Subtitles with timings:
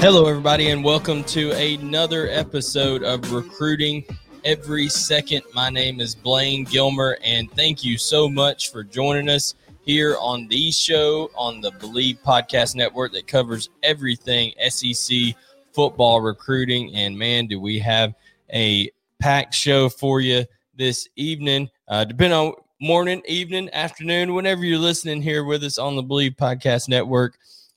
[0.00, 4.02] Hello, everybody, and welcome to another episode of Recruiting
[4.46, 5.42] Every Second.
[5.54, 10.48] My name is Blayne Gilmer, and thank you so much for joining us here on
[10.48, 15.36] the show on the Bleav Podcast Network that covers everything SEC
[15.74, 16.94] football recruiting.
[16.94, 18.14] And man, do we have
[18.54, 24.78] a packed show for you this evening, uh, depending on morning, evening, afternoon, whenever you're
[24.78, 27.36] listening here with us on the Bleav Podcast Network.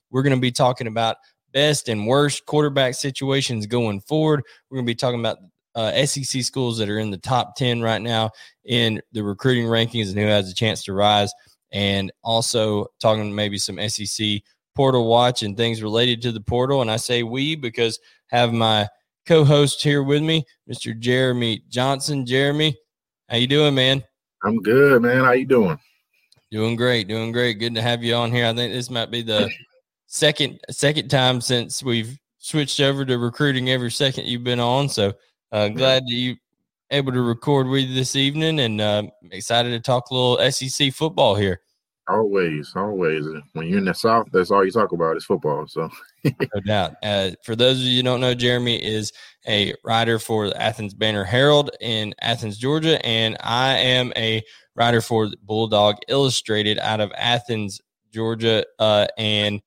[0.10, 1.18] We're going to be talking about
[1.54, 4.44] best and worst quarterback situations going forward.
[4.70, 5.38] We're going to be talking about
[5.76, 8.32] uh, SEC schools that are in the top 10 right now
[8.66, 11.32] in the recruiting rankings and who has a chance to rise.
[11.72, 14.42] And also talking maybe some SEC
[14.76, 16.82] portal watch and things related to the portal.
[16.82, 18.00] And I say we because
[18.32, 18.88] I have my
[19.26, 20.98] co-host here with me, Mr.
[20.98, 22.26] Jeremy Johnson.
[22.26, 22.76] Jeremy,
[23.30, 24.04] how you doing, man?
[24.44, 25.24] I'm good, man.
[25.24, 25.80] How you doing?
[26.52, 27.56] Doing great, doing great.
[27.56, 28.46] Good to have you on here.
[28.46, 29.50] I think this might be the
[30.14, 34.88] second second time since we've switched over to recruiting every second you've been on.
[34.88, 35.14] So
[35.52, 36.36] uh, glad that you
[36.92, 40.94] able to record with you this evening, and uh, excited to talk a little SEC
[40.94, 41.62] football here.
[42.08, 43.26] Always, always.
[43.54, 45.66] When you're in the South, that's all you talk about is football.
[45.68, 45.90] So,
[46.24, 46.96] no doubt.
[47.02, 49.12] Uh, for those of you who don't know, Jeremy is
[49.48, 54.44] a writer for the Athens Banner Herald in Athens, Georgia, and I am a
[54.76, 57.82] writer for Bulldog Illustrated out of Athens,
[58.12, 58.66] Georgia.
[58.78, 59.62] Uh, and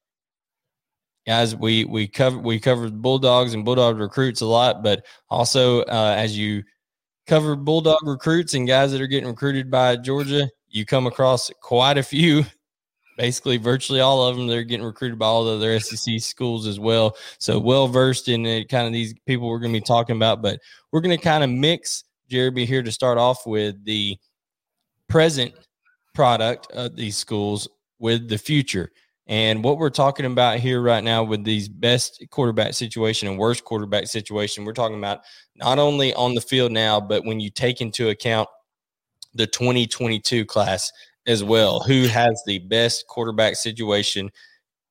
[1.27, 6.15] guys we we cover we covered bulldogs and bulldog recruits a lot but also uh,
[6.17, 6.63] as you
[7.27, 11.99] cover bulldog recruits and guys that are getting recruited by georgia you come across quite
[11.99, 12.45] a few
[13.17, 16.79] basically virtually all of them they're getting recruited by all the other sec schools as
[16.79, 17.17] well.
[17.39, 20.43] So well versed in it, kind of these people we're going to be talking about
[20.43, 20.61] but
[20.93, 24.17] we're going to kind of mix jeremy here to start off with the
[25.09, 25.55] present
[26.15, 28.91] product of these schools with the future
[29.27, 33.65] and what we're talking about here right now with these best quarterback situation and worst
[33.65, 35.21] quarterback situation, we're talking about
[35.57, 38.49] not only on the field now, but when you take into account
[39.35, 40.93] the 2022 class
[41.27, 44.31] as well, who has the best quarterback situation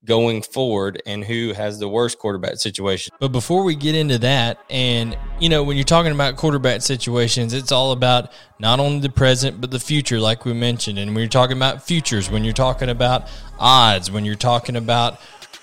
[0.05, 3.13] going forward and who has the worst quarterback situation.
[3.19, 7.53] But before we get into that, and you know, when you're talking about quarterback situations,
[7.53, 10.99] it's all about not only the present but the future, like we mentioned.
[10.99, 13.27] And when you're talking about futures, when you're talking about
[13.59, 15.19] odds, when you're talking about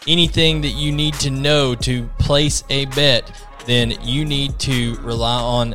[0.07, 3.31] anything that you need to know to place a bet,
[3.67, 5.75] then you need to rely on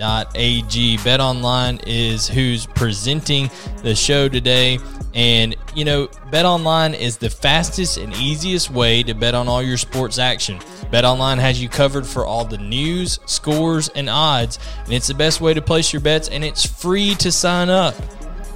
[0.00, 0.96] betonline.ag.
[0.98, 3.50] BetOnline is who's presenting
[3.82, 4.78] the show today.
[5.14, 9.76] And, you know, BetOnline is the fastest and easiest way to bet on all your
[9.76, 10.58] sports action.
[10.92, 15.40] BetOnline has you covered for all the news, scores, and odds, and it's the best
[15.40, 17.94] way to place your bets, and it's free to sign up.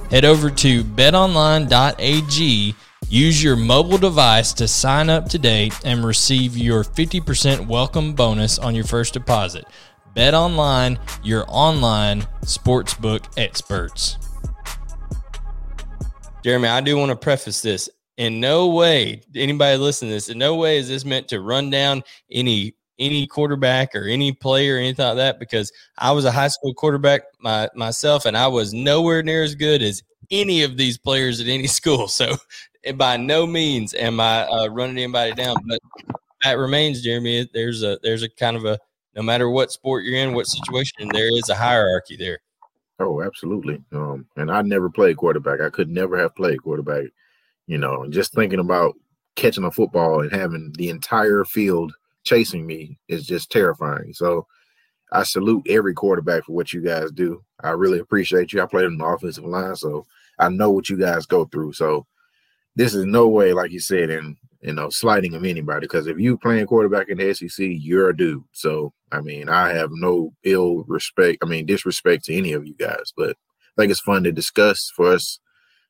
[0.09, 2.75] Head over to betonline.ag,
[3.09, 8.75] use your mobile device to sign up today, and receive your 50% welcome bonus on
[8.75, 9.65] your first deposit.
[10.15, 14.17] BetOnline, your online sportsbook experts.
[16.43, 17.89] Jeremy, I do want to preface this.
[18.17, 21.69] In no way, anybody listen to this, in no way is this meant to run
[21.69, 26.31] down any any quarterback or any player or anything like that because I was a
[26.31, 30.01] high school quarterback my, myself and I was nowhere near as good as
[30.31, 32.07] any of these players at any school.
[32.07, 32.37] So
[32.95, 35.79] by no means am I uh, running anybody down, but
[36.43, 37.49] that remains, Jeremy.
[37.53, 38.79] There's a there's a kind of a
[39.15, 42.39] no matter what sport you're in, what situation, there is a hierarchy there.
[42.99, 43.81] Oh, absolutely.
[43.93, 45.61] Um, and I never played quarterback.
[45.61, 47.05] I could never have played quarterback.
[47.67, 48.95] You know, just thinking about
[49.35, 54.13] catching a football and having the entire field chasing me is just terrifying.
[54.13, 54.47] So
[55.11, 57.43] I salute every quarterback for what you guys do.
[57.63, 58.61] I really appreciate you.
[58.61, 60.05] I played in the offensive line, so
[60.39, 61.73] I know what you guys go through.
[61.73, 62.05] So
[62.75, 64.35] this is no way, like you said, and
[64.65, 68.17] you know, slighting of anybody because if you playing quarterback in the SEC, you're a
[68.17, 68.43] dude.
[68.51, 71.39] So I mean, I have no ill respect.
[71.43, 74.91] I mean, disrespect to any of you guys, but I think it's fun to discuss
[74.95, 75.39] for us.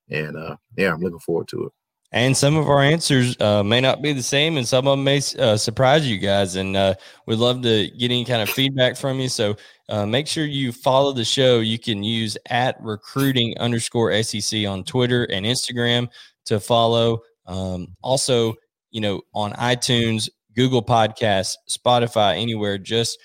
[0.10, 1.72] And uh, yeah, I'm looking forward to it.
[2.12, 5.04] And some of our answers uh, may not be the same, and some of them
[5.04, 6.56] may uh, surprise you guys.
[6.56, 6.96] And uh,
[7.28, 9.28] we'd love to get any kind of feedback from you.
[9.28, 9.56] So
[9.90, 11.60] uh, make sure you follow the show.
[11.60, 16.10] You can use at recruiting underscore SEC on Twitter and Instagram
[16.46, 17.22] to follow.
[17.48, 18.56] Um, also,
[18.96, 23.20] you know, on iTunes, Google Podcasts, Spotify, anywhere, just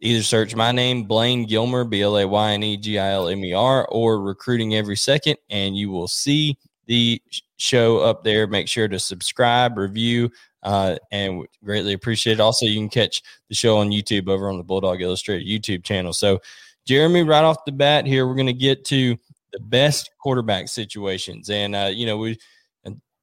[0.00, 3.28] either search my name, Blayne Gilmer, B L A Y N E G I L
[3.28, 7.20] M E R, or recruiting every second, and you will see the
[7.58, 8.46] show up there.
[8.46, 10.30] Make sure to subscribe, review,
[10.62, 12.40] uh, and greatly appreciate it.
[12.40, 13.20] Also, you can catch
[13.50, 16.14] the show on YouTube over on the Bulldog Illustrated YouTube channel.
[16.14, 16.40] So,
[16.86, 19.18] Jeremy, right off the bat here, we're going to get to
[19.52, 21.50] the best quarterback situations.
[21.50, 22.38] And, uh, you know, we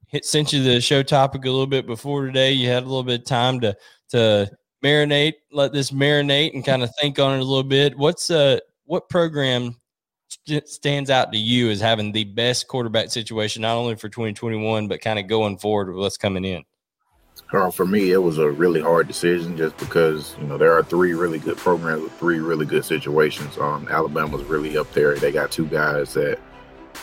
[0.10, 2.52] hit sent you the show topic a little bit before today.
[2.52, 3.76] You had a little bit of time to
[4.10, 4.52] to
[4.84, 7.98] marinate, let this marinate, and kind of think on it a little bit.
[7.98, 9.80] What's uh what program
[10.66, 15.02] stands out to you as having the best quarterback situation, not only for 2021, but
[15.02, 16.64] kind of going forward with what's coming in?
[17.50, 20.84] Carl, for me, it was a really hard decision just because you know there are
[20.84, 23.58] three really good programs with three really good situations.
[23.58, 25.16] Um, Alabama's really up there.
[25.16, 26.40] They got two guys that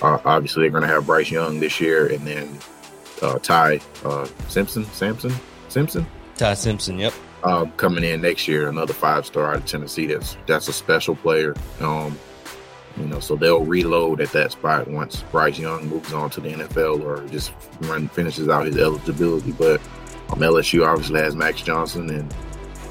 [0.02, 2.58] uh, obviously they're going to have Bryce Young this year, and then
[3.22, 5.32] uh, Ty uh, Simpson, Samson,
[5.68, 6.98] Simpson, Ty Simpson.
[6.98, 7.14] Yep.
[7.42, 10.06] Um, coming in next year, another five star out of Tennessee.
[10.06, 11.54] That's that's a special player.
[11.80, 12.18] Um,
[12.96, 16.48] you know, so they'll reload at that spot once Bryce Young moves on to the
[16.50, 17.52] NFL or just
[17.82, 19.52] run finishes out his eligibility.
[19.52, 19.80] But
[20.30, 22.34] um, LSU obviously has Max Johnson, and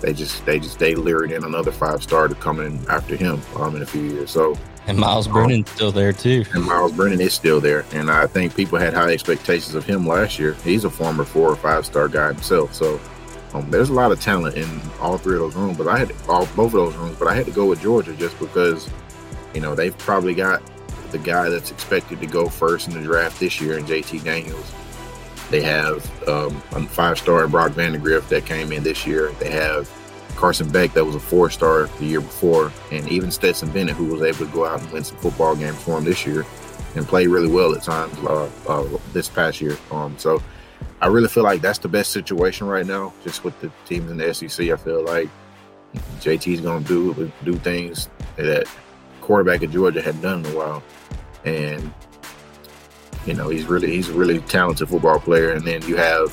[0.02, 3.42] they just they just they lured in another five star to come in after him
[3.58, 4.30] um, in a few years.
[4.30, 4.56] So
[4.88, 6.46] and Myles Brennan's still there too.
[6.54, 7.86] And Myles Brennan is still there.
[7.94, 10.54] And I think people had high expectations of him last year.
[10.64, 12.74] He's a former four or five star guy himself.
[12.74, 13.00] So
[13.54, 15.78] um, there's a lot of talent in all three of those rooms.
[15.78, 17.18] But I had all both of those rooms.
[17.18, 18.88] But I had to go with Georgia just because,
[19.56, 20.62] you know, they've probably got
[21.12, 24.72] the guy that's expected to go first in the draft this year, in JT Daniels.
[25.50, 29.32] They have um, a five star Brock Vandagriff that came in this year.
[29.40, 29.90] They have
[30.46, 34.06] Carson Beck, that was a four star the year before, and even Stetson Bennett, who
[34.06, 36.46] was able to go out and win some football games for him this year
[36.94, 39.76] and play really well at times uh, uh, this past year.
[39.90, 40.44] Um, so
[41.02, 44.18] I really feel like that's the best situation right now, just with the teams in
[44.18, 44.70] the SEC.
[44.70, 45.30] I feel like
[46.20, 48.68] JT's going to do do things that
[49.22, 50.84] quarterback at Georgia had done in a while,
[51.44, 51.92] and
[53.26, 55.54] you know he's really he's a really talented football player.
[55.54, 56.32] And then you have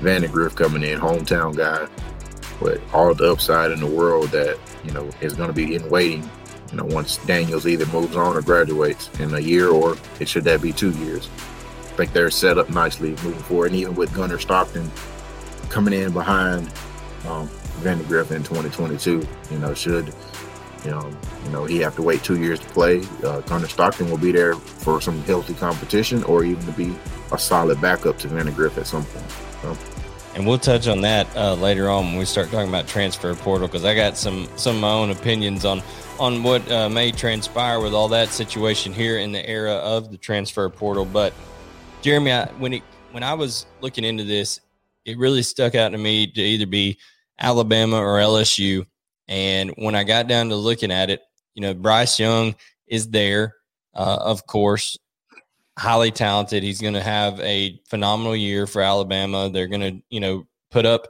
[0.00, 1.88] Vandagriff coming in, hometown guy
[2.60, 5.88] but all the upside in the world that you know is going to be in
[5.90, 6.28] waiting.
[6.70, 10.44] You know, once Daniels either moves on or graduates in a year, or it should
[10.44, 11.28] that be two years.
[11.80, 14.90] I think they're set up nicely moving forward, and even with Gunnar Stockton
[15.70, 16.68] coming in behind
[17.26, 17.48] um,
[17.80, 20.12] Vandagriff in 2022, you know, should
[20.84, 21.10] you know,
[21.44, 23.02] you know, he have to wait two years to play.
[23.24, 26.96] Uh, Gunnar Stockton will be there for some healthy competition, or even to be
[27.32, 29.30] a solid backup to Vandagriff at some point.
[29.62, 29.76] So,
[30.38, 33.66] and we'll touch on that uh, later on when we start talking about transfer portal
[33.66, 35.82] because I got some some of my own opinions on
[36.20, 40.16] on what uh, may transpire with all that situation here in the era of the
[40.16, 41.04] transfer portal.
[41.04, 41.34] But
[42.02, 44.60] Jeremy, I, when it when I was looking into this,
[45.04, 46.98] it really stuck out to me to either be
[47.40, 48.86] Alabama or LSU.
[49.26, 51.20] And when I got down to looking at it,
[51.54, 52.54] you know, Bryce Young
[52.86, 53.56] is there,
[53.92, 54.96] uh, of course
[55.78, 56.62] highly talented.
[56.62, 59.48] He's going to have a phenomenal year for Alabama.
[59.48, 61.06] They're going to, you know, put up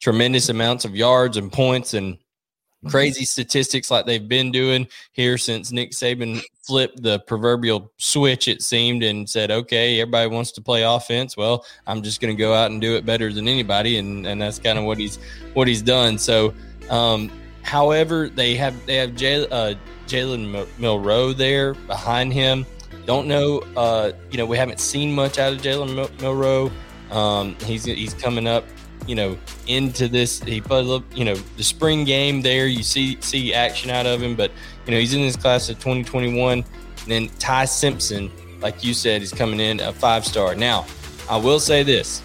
[0.00, 2.88] tremendous amounts of yards and points and mm-hmm.
[2.88, 8.62] crazy statistics like they've been doing here since Nick Saban flipped the proverbial switch, it
[8.62, 11.36] seemed, and said, okay, everybody wants to play offense.
[11.36, 13.98] Well, I'm just going to go out and do it better than anybody.
[13.98, 15.18] And, and that's kind of what he's,
[15.52, 16.16] what he's done.
[16.16, 16.54] So,
[16.88, 17.30] um,
[17.62, 19.74] however, they have, they have Jay, uh,
[20.06, 22.64] Jalen Milroe there behind him
[23.04, 23.62] don't know.
[23.76, 26.70] Uh, you know, we haven't seen much out of Jalen Mil- Milroe.
[27.10, 28.64] Um, he's he's coming up.
[29.06, 29.38] You know,
[29.68, 30.40] into this.
[30.42, 30.86] He played.
[31.14, 32.66] You know, the spring game there.
[32.66, 34.50] You see see action out of him, but
[34.86, 36.58] you know he's in this class of 2021.
[36.58, 36.66] And
[37.06, 40.54] then Ty Simpson, like you said, he's coming in a five star.
[40.56, 40.86] Now,
[41.30, 42.22] I will say this.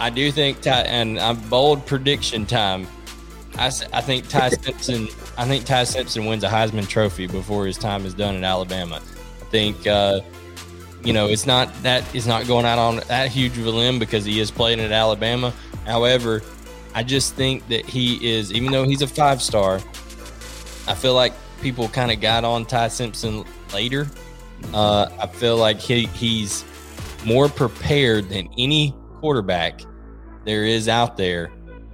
[0.00, 2.86] I do think Ty, and I'm bold prediction time.
[3.56, 5.08] I, I think Ty Simpson.
[5.36, 9.00] I think Ty Simpson wins a Heisman Trophy before his time is done in Alabama
[9.50, 10.20] think uh,
[11.04, 13.98] you know it's not that is not going out on that huge of a limb
[13.98, 15.52] because he is playing at Alabama.
[15.86, 16.42] However,
[16.94, 19.76] I just think that he is, even though he's a five star,
[20.86, 24.08] I feel like people kind of got on Ty Simpson later.
[24.74, 26.64] Uh, I feel like he, he's
[27.24, 29.80] more prepared than any quarterback
[30.44, 31.50] there is out there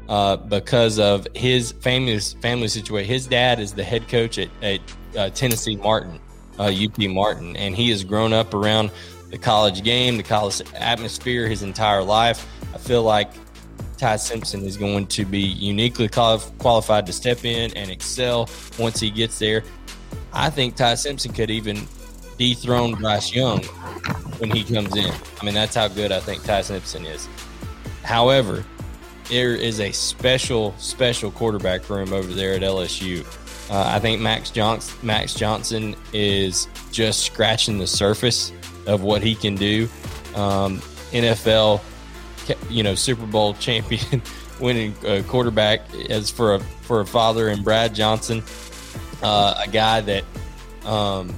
[0.08, 3.11] uh, because of his family family situation.
[3.11, 4.80] His dad is the head coach at, at
[5.16, 6.20] uh, Tennessee Martin,
[6.58, 6.73] uh,
[7.08, 8.90] Martin, and he has grown up around
[9.30, 12.46] the college game, the college atmosphere his entire life.
[12.75, 13.30] I feel like
[13.99, 19.11] Ty Simpson is going to be uniquely qualified to step in and excel once he
[19.11, 19.62] gets there.
[20.32, 21.87] I think Ty Simpson could even
[22.38, 23.62] dethrone Bryce Young
[24.38, 25.12] when he comes in.
[25.40, 27.28] I mean, that's how good I think Ty Simpson is.
[28.02, 28.64] However,
[29.28, 33.25] there is a special, special quarterback room over there at LSU.
[33.71, 34.52] Uh, I think Max
[35.02, 38.52] Max Johnson is just scratching the surface
[38.87, 39.88] of what he can do.
[40.35, 40.78] Um,
[41.12, 41.80] NFL,
[42.68, 44.23] you know, Super Bowl champion,
[44.61, 48.42] winning uh, quarterback as for a for a father and Brad Johnson,
[49.23, 50.25] uh, a guy that,
[50.85, 51.35] um,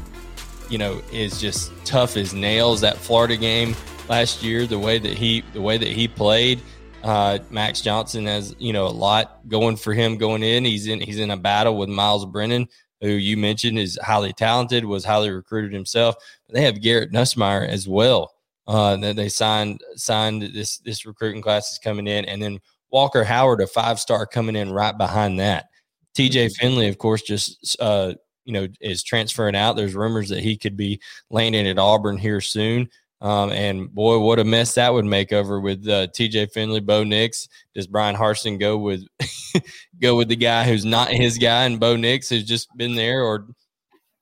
[0.69, 2.81] you know, is just tough as nails.
[2.81, 3.77] That Florida game
[4.09, 6.61] last year, the way that he the way that he played
[7.03, 10.65] uh, Max Johnson has you know a lot going for him going in.
[10.65, 12.69] He's in he's in a battle with Myles Brennan,
[13.01, 16.17] who you mentioned is highly talented, was highly recruited himself.
[16.51, 18.33] They have Garrett Nussmeier as well.
[18.67, 22.59] Uh, that they signed signed this this recruiting class is coming in, and then
[22.91, 25.67] Walker Howard, a five star, coming in right behind that.
[26.15, 26.47] T.J.
[26.47, 26.55] Mm-hmm.
[26.55, 29.77] Finley, of course, just uh, you know is transferring out.
[29.77, 31.01] There's rumors that he could be
[31.31, 32.89] landing at Auburn here soon.
[33.21, 37.03] Um, and boy, what a mess that would make over with uh, TJ Finley, Bo
[37.03, 37.49] Nix.
[37.75, 39.07] Does Bryan Harsin go with
[40.01, 43.23] go with the guy who's not his guy, and Bo Nix has just been there,
[43.23, 43.47] or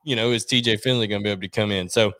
[0.04, 1.88] you know, is TJ Finley going to be able to come in?
[1.88, 2.12] So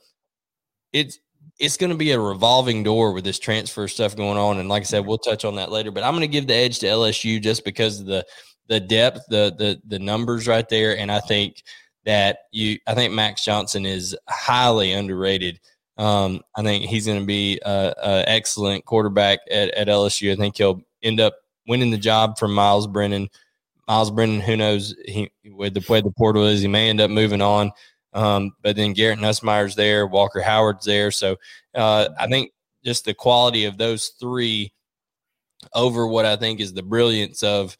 [0.93, 1.19] it's
[1.61, 4.59] it's going to be a revolving door with this transfer stuff going on.
[4.59, 5.93] And like I said, we'll touch on that later.
[5.93, 8.26] But I'm going to give the edge to LSU just because of the
[8.66, 11.62] the depth, the the the numbers right there, and I think
[12.04, 15.61] that you, I think Max Johnson is highly underrated
[15.96, 17.94] um, I think he's going to be an
[18.26, 20.32] excellent quarterback at, at LSU.
[20.32, 21.34] I think he'll end up
[21.66, 23.28] winning the job from Myles Brennan.
[23.86, 27.10] Myles Brennan, who knows he with the way the portal is, he may end up
[27.10, 27.70] moving on.
[28.12, 31.10] Um, but then Garrett Nussmeier's there, Walker Howard's there.
[31.10, 31.36] So
[31.74, 32.52] uh, I think
[32.84, 34.72] just the quality of those three
[35.74, 37.76] over what I think is the brilliance of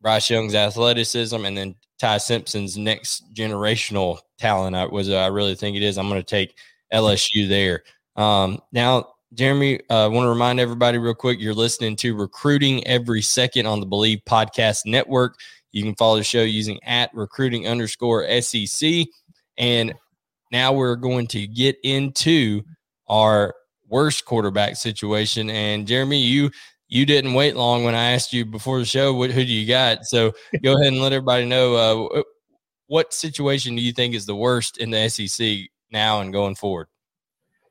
[0.00, 4.76] Bryce Young's athleticism and then Ty Simpson's next generational talent.
[4.76, 5.98] I was I really think it is.
[5.98, 6.56] I'm going to take
[6.92, 7.82] LSU there.
[8.16, 12.86] Um, now, Jeremy, I uh, want to remind everybody real quick you're listening to Recruiting
[12.86, 15.36] Every Second on the Bleav Podcast Network.
[15.72, 19.06] You can follow the show using at recruiting underscore SEC.
[19.58, 19.92] And
[20.52, 22.62] now we're going to get into
[23.08, 23.54] our
[23.88, 25.50] worst quarterback situation.
[25.50, 26.50] And Jeremy, you
[26.88, 29.66] you didn't wait long when I asked you before the show what who do you
[29.66, 30.04] got.
[30.04, 31.74] So go ahead and let everybody know
[32.14, 32.22] uh,
[32.86, 35.58] what situation do you think is the worst in the SEC
[35.94, 36.88] now and going forward?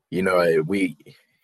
[0.10, 0.98] You know, eh, we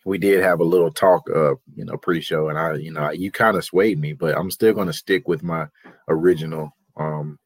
[0.04, 3.30] we did have a little talk, uh, you know, pre-show, and I, you know, you
[3.30, 5.68] kind of swayed me, but I'm still going to stick with my
[6.08, 7.38] original um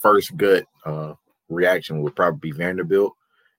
[0.00, 1.14] first gut uh
[1.48, 3.12] reaction would probably be Vanderbilt,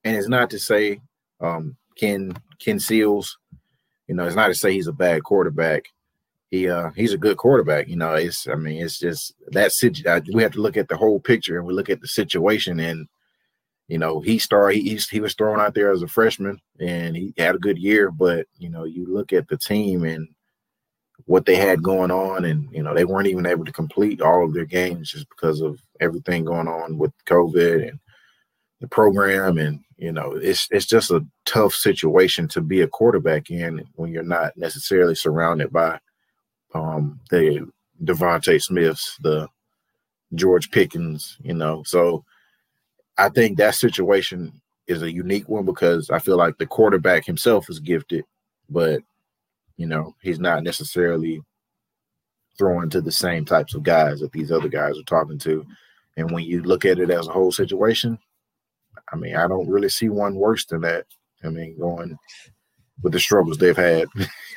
[0.04, 1.00] and it's not to say
[1.40, 3.38] um Ken Ken Seals,
[4.08, 5.86] you know, it's not to say he's a bad quarterback.
[6.50, 7.88] He uh he's a good quarterback.
[7.88, 9.72] You know, it's I mean it's just that
[10.34, 13.08] we have to look at the whole picture and we look at the situation and
[13.90, 17.34] you know, he started, he, he was thrown out there as a freshman and he
[17.38, 20.28] had a good year, but, you know, you look at the team and
[21.26, 24.46] what they had going on, and, you know, they weren't even able to complete all
[24.46, 28.00] of their games just because of everything going on with COVID and
[28.80, 29.58] the program.
[29.58, 34.12] And, you know, it's, it's just a tough situation to be a quarterback in when
[34.12, 36.00] you're not necessarily surrounded by
[36.74, 37.68] um, the
[38.04, 39.48] DeVonta Smiths, the
[40.36, 42.24] George Pickens, you know, so,
[43.20, 44.54] I think that situation
[44.88, 48.24] is a unique one because I feel like the quarterback himself is gifted,
[48.70, 49.02] but
[49.76, 51.42] you know, he's not necessarily
[52.58, 55.66] throwing to the same types of guys that these other guys are talking to.
[56.18, 58.18] And when you look at it as a whole situation,
[59.12, 61.06] I mean, I don't really see one worse than that.
[61.44, 62.18] I mean, going
[63.02, 64.08] with the struggles they've had.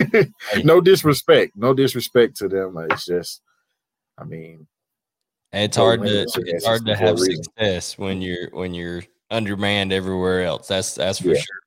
[0.65, 2.77] no disrespect, no disrespect to them.
[2.91, 3.41] It's just,
[4.19, 4.67] I mean,
[5.53, 10.69] it's hard to it's hard to have success when you're when you're undermanned everywhere else.
[10.69, 11.35] That's that's for yeah.
[11.35, 11.61] sure.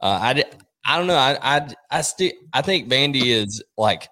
[0.00, 0.44] Uh, I
[0.86, 1.16] I don't know.
[1.16, 4.08] I I I still I think Vandy is like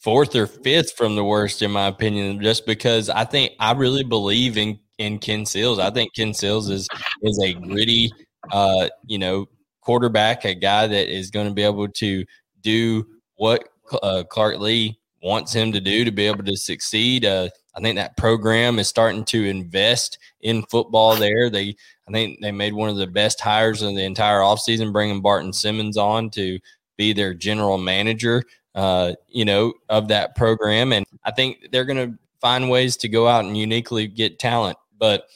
[0.00, 4.04] fourth or fifth from the worst in my opinion, just because I think I really
[4.04, 5.78] believe in in Ken Seals.
[5.78, 6.88] I think Ken Seals is
[7.22, 8.12] is a gritty,
[8.52, 9.46] uh, you know,
[9.80, 12.24] quarterback, a guy that is going to be able to
[12.62, 13.06] do
[13.36, 13.68] what
[14.02, 17.24] uh, Clark Lea wants him to do to be able to succeed.
[17.24, 21.50] Uh, I think that program is starting to invest in football there.
[21.50, 21.76] They
[22.08, 25.52] I think they made one of the best hires of the entire offseason, bringing Barton
[25.52, 26.58] Simmons on to
[26.96, 30.92] be their general manager, uh, you know, of that program.
[30.92, 34.76] And I think they're going to find ways to go out and uniquely get talent.
[34.98, 35.28] But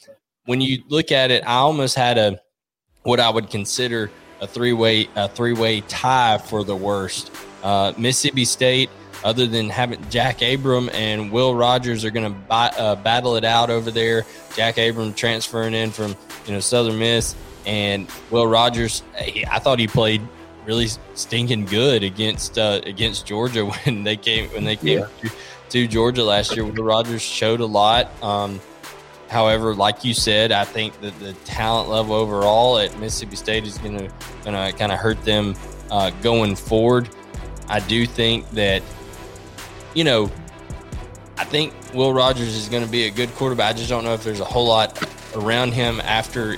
[0.45, 2.39] when you look at it, I almost had a
[3.03, 7.31] what I would consider a three way a three way tie for the worst.
[7.63, 8.89] Uh, Mississippi State
[9.23, 13.69] other than having Jack Abram and Will Rogers are going to uh, battle it out
[13.69, 14.25] over there.
[14.55, 17.35] Jack Abram transferring in from you know Southern Miss,
[17.65, 19.03] and Will Rogers.
[19.17, 20.21] I thought he played
[20.65, 25.07] really stinking good against uh, against Georgia when they came when they came yeah.
[25.21, 25.31] to,
[25.69, 26.65] to, Georgia last year.
[26.65, 28.09] Will Rogers showed a lot.
[28.23, 28.59] Um,
[29.29, 33.77] however, like you said, I think that the talent level overall at Mississippi State is
[33.77, 34.11] going to
[34.43, 35.55] going to kind of hurt them
[35.91, 37.09] uh, going forward.
[37.67, 38.81] I do think that
[39.93, 40.31] you know,
[41.37, 43.75] I think Will Rogers is going to be a good quarterback.
[43.75, 45.01] I just don't know if there's a whole lot
[45.35, 46.57] around him after,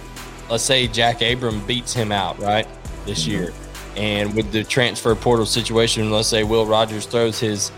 [0.50, 2.67] let's say, Jack Abram beats him out, right,
[3.05, 3.31] this mm-hmm.
[3.31, 3.53] year.
[3.95, 7.71] And with the transfer portal situation, let's say Will Rogers throws his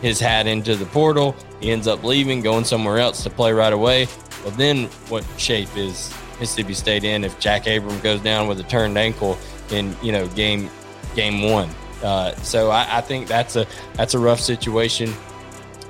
[0.00, 3.72] his hat into the portal, he ends up leaving, going somewhere else to play right
[3.72, 4.08] away.
[4.42, 8.64] Well, then what shape is Mississippi State in if Jack Abram goes down with a
[8.64, 9.38] turned ankle
[9.70, 10.68] in you know game
[11.14, 11.70] game one?
[12.02, 15.12] Uh, so I, I, think that's a that's a rough situation,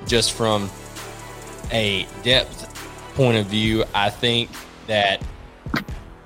[0.05, 0.69] just from
[1.71, 2.69] a depth
[3.15, 3.83] point of view.
[3.93, 4.49] I think
[4.87, 5.23] that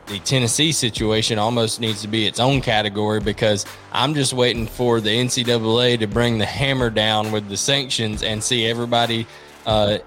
[0.07, 5.01] the Tennessee situation almost needs to be its own category because I'm just waiting for
[5.01, 9.27] the NCAA to bring the hammer down with the sanctions and see everybody.
[9.65, 9.99] Uh,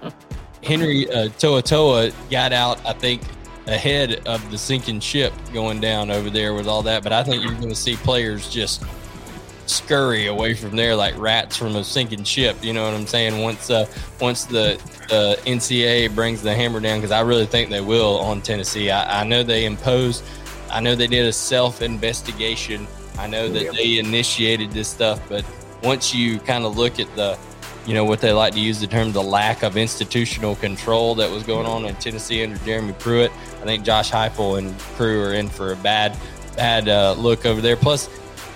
[0.63, 3.21] Henry uh, Toa got out, I think,
[3.67, 7.03] ahead of the sinking ship going down over there with all that.
[7.03, 8.83] But I think you're going to see players just
[9.71, 12.57] scurry away from there like rats from a sinking ship.
[12.61, 13.41] You know what I'm saying?
[13.41, 13.85] Once uh,
[14.19, 18.41] once the the NCAA brings the hammer down, because I really think they will on
[18.41, 18.89] Tennessee.
[18.89, 20.23] I, I know they imposed.
[20.69, 22.87] I know they did a self investigation.
[23.17, 25.45] I know that they initiated this stuff, but
[25.83, 27.37] once you kind of look at the,
[27.85, 31.29] you know, what they like to use the term, the lack of institutional control that
[31.29, 35.33] was going on in Tennessee under Jeremy Pruitt, I think Josh Heupel and crew are
[35.33, 36.17] in for a bad,
[36.55, 37.75] bad uh, look over there.
[37.75, 38.09] Plus,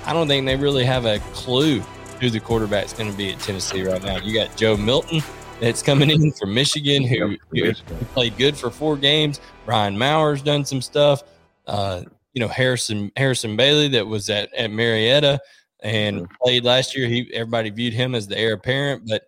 [0.06, 1.80] I don't think they really have a clue
[2.20, 4.18] who the quarterback's going to be at Tennessee right now.
[4.18, 5.22] You got Joe Milton
[5.60, 7.74] that's coming in from Michigan, who, who
[8.14, 9.42] played good for four games.
[9.66, 11.24] Brian Maurer done some stuff.
[11.68, 12.04] Uh,
[12.36, 15.40] you know Harrison Harrison Bailey that was at at Marietta
[15.82, 17.08] and played last year.
[17.08, 19.24] He everybody viewed him as the heir apparent, but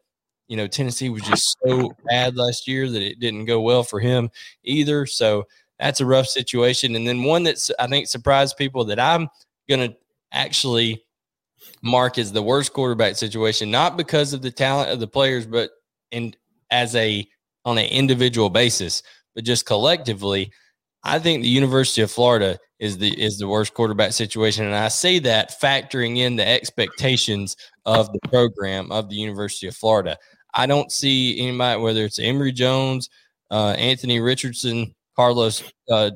[0.47, 3.99] you know Tennessee was just so bad last year that it didn't go well for
[3.99, 4.29] him
[4.63, 5.05] either.
[5.07, 5.45] So
[5.79, 6.95] that's a rough situation.
[6.95, 9.29] And then one that's I think surprised people that I'm
[9.69, 9.95] going to
[10.31, 11.03] actually
[11.81, 15.71] mark as the worst quarterback situation, not because of the talent of the players, but
[16.11, 16.33] in
[16.71, 17.27] as a
[17.65, 19.03] on an individual basis,
[19.35, 20.51] but just collectively.
[21.03, 24.87] I think the University of Florida is the is the worst quarterback situation, and I
[24.87, 30.17] say that factoring in the expectations of the program of the University of Florida.
[30.53, 33.09] I don't see anybody, whether it's Emory Jones,
[33.51, 36.11] uh, Anthony Richardson, Carlos uh,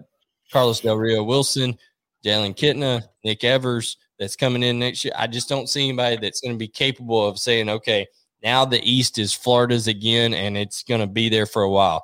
[0.51, 1.77] Carlos Del Rio Wilson,
[2.25, 5.13] Jalen Kitna, Nick Evers, that's coming in next year.
[5.17, 8.05] I just don't see anybody that's going to be capable of saying, okay,
[8.43, 12.03] now the East is Florida's again, and it's going to be there for a while.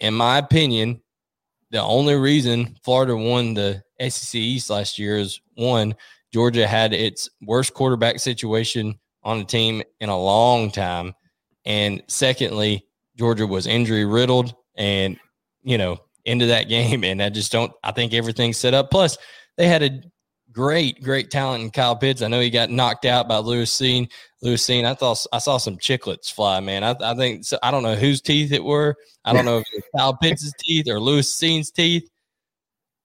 [0.00, 1.00] In my opinion,
[1.70, 5.94] the only reason Florida won the SEC East last year is one,
[6.32, 11.14] Georgia had its worst quarterback situation on the team in a long time.
[11.64, 15.18] And secondly, Georgia was injury riddled and,
[15.62, 17.04] you know, into that game.
[17.04, 18.90] And I just don't, I think everything's set up.
[18.90, 19.18] Plus,
[19.56, 20.02] they had a
[20.52, 22.22] great, great talent in Kyle Pitts.
[22.22, 24.10] I know he got knocked out by Lewis Cine.
[24.42, 26.84] Lewis Cine, I thought I saw some chiclets fly, man.
[26.84, 28.96] I, I think so, I don't know whose teeth it were.
[29.24, 32.08] I don't know if it was Kyle Pitts' teeth or Lewis Cine's teeth.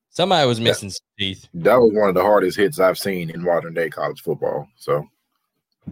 [0.09, 1.47] Somebody was missing some teeth.
[1.53, 4.67] That was one of the hardest hits I've seen in modern day college football.
[4.75, 5.05] So,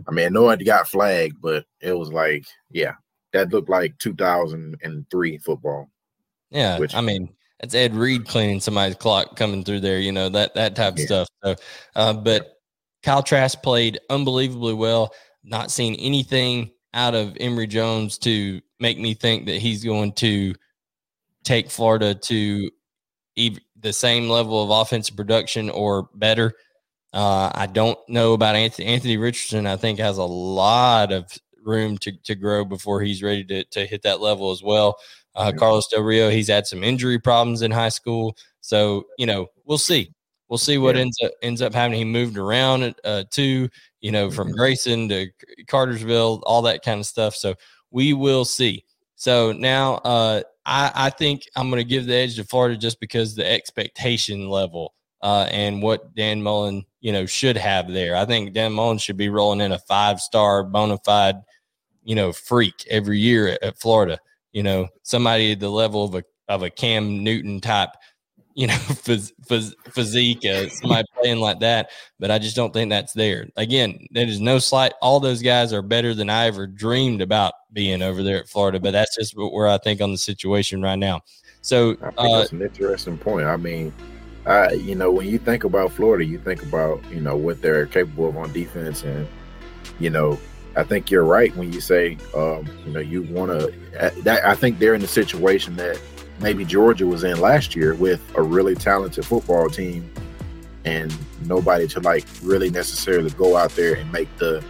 [0.07, 2.93] I mean, I know it got flagged, but it was like, yeah,
[3.33, 5.89] that looked like 2003 football.
[6.55, 10.29] Yeah, which, I mean, that's Ed Reed cleaning somebody's clock coming through there, you know,
[10.29, 11.05] that that type of yeah.
[11.05, 11.27] stuff.
[11.43, 11.55] So
[11.95, 12.53] uh, but
[13.03, 15.13] Kyle Trask played unbelievably well.
[15.43, 20.55] Not seeing anything out of Emory Jones to make me think that he's going to
[21.43, 22.71] take Florida to
[23.37, 26.53] ev- the same level of offensive production or better.
[27.13, 29.67] Uh, I don't know about Anthony, Anthony Richardson.
[29.67, 31.31] I think has a lot of
[31.63, 34.97] room to, to grow before he's ready to, to hit that level as well.
[35.35, 39.47] Uh, Carlos Del Rio, he's had some injury problems in high school, so you know
[39.65, 40.11] we'll see.
[40.47, 41.01] We'll see what yeah.
[41.01, 41.99] ends up ends up happening.
[41.99, 43.69] He moved around uh, too,
[44.01, 44.57] you know, from mm-hmm.
[44.57, 45.27] Grayson to
[45.67, 47.35] Cartersville, all that kind of stuff.
[47.35, 47.55] So
[47.91, 48.85] we will see.
[49.15, 52.99] So now, uh, I, I think I'm going to give the edge to Florida just
[52.99, 58.15] because the expectation level uh, and what Dan Mullen, you know, should have there.
[58.15, 61.37] I think Dan Mullen should be rolling in a five star bona fide,
[62.03, 64.19] you know, freak every year at, at Florida.
[64.55, 67.89] You know, somebody at the level of a of a Cam Newton type
[68.55, 71.91] you know, phys- phys- physique, uh, somebody playing like that.
[72.19, 73.47] But I just don't think that's there.
[73.57, 74.93] Again, there is no slight.
[75.01, 78.79] All those guys are better than I ever dreamed about being over there at Florida.
[78.79, 81.21] But that's just where I think on the situation right now.
[81.61, 83.45] So I think uh, that's an interesting point.
[83.45, 83.93] I mean,
[84.45, 87.85] I you know when you think about Florida, you think about you know what they're
[87.87, 89.27] capable of on defense, and
[89.99, 90.39] you know
[90.75, 93.73] I think you're right when you say um, you know you want to.
[94.23, 95.99] That I think they're in the situation that
[96.39, 100.09] maybe Georgia was in last year with a really talented football team
[100.83, 104.63] and nobody to like really necessarily go out there and make the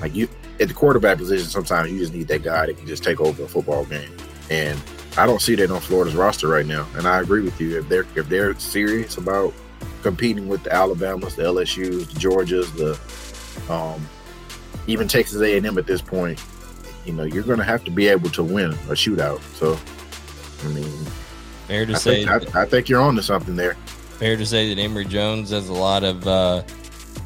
[0.00, 0.28] like you
[0.60, 3.42] at the quarterback position sometimes you just need that guy that can just take over
[3.42, 4.14] a football game
[4.50, 4.80] and
[5.16, 7.88] I don't see that on Florida's roster right now and I agree with you if
[7.88, 9.52] they're if they're serious about
[10.02, 14.06] competing with the Alabamas the LSU's the Georgias the um
[14.86, 16.42] even Texas A&M at this point
[17.04, 19.78] you know you're going to have to be able to win a shootout so
[20.64, 21.06] I mean,
[21.66, 23.74] fair to I say, think, I, I, think you're on to something there.
[24.18, 26.62] Fair to say that Emory Jones has a lot of uh,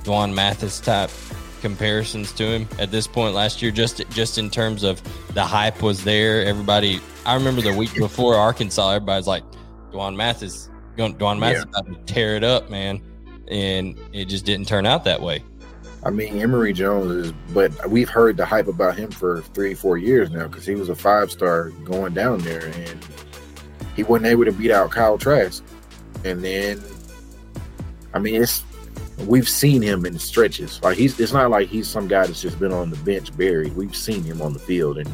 [0.04, 1.10] Dwan Mathis type
[1.60, 3.70] comparisons to him at this point last year.
[3.70, 5.02] Just just in terms of
[5.34, 6.44] the hype was there.
[6.44, 9.42] Everybody, I remember the week before Arkansas, everybody's like,
[9.92, 11.80] Dwan Mathis, Dwan Mathis yeah.
[11.80, 13.02] about to tear it up, man,
[13.48, 15.42] and it just didn't turn out that way.
[16.04, 19.96] I mean, Emory Jones is, but we've heard the hype about him for three, four
[19.96, 23.06] years now because he was a five star going down there and
[23.96, 25.64] he wasn't able to beat out Kyle Trask.
[26.24, 26.82] And then,
[28.12, 28.64] I mean, it's
[29.26, 30.82] we've seen him in stretches.
[30.82, 33.74] Like he's, it's not like he's some guy that's just been on the bench buried.
[33.74, 35.08] We've seen him on the field, and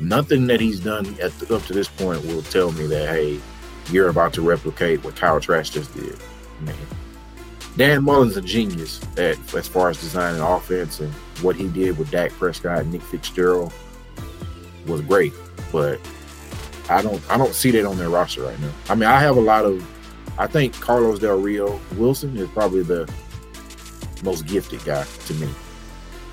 [0.00, 3.40] nothing that he's done the, up to this point will tell me that hey,
[3.90, 6.16] you're about to replicate what Kyle Trask just did.
[7.76, 11.12] Dan Mullen's a genius at as far as designing offense and
[11.42, 13.72] what he did with Dak Prescott and Nick Fitzgerald
[14.86, 15.34] was great,
[15.70, 16.00] but
[16.88, 18.72] I don't I don't see that on their roster right now.
[18.88, 19.86] I mean, I have a lot of
[20.38, 23.10] I think Carlos Del Rio Wilson is probably the
[24.22, 25.48] most gifted guy to me.